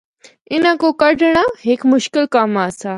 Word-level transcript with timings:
انّاں 0.53 0.75
کو 0.81 0.87
کنڈنا 1.01 1.41
ہک 1.65 1.81
مشکل 1.93 2.23
کم 2.35 2.51
آسا۔ 2.65 2.89